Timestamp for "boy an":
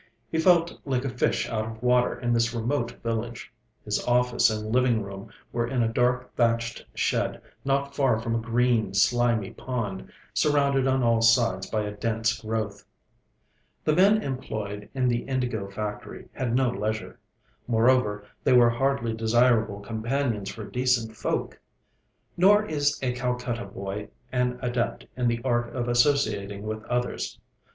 23.65-24.57